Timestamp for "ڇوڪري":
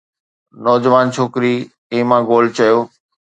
1.15-1.53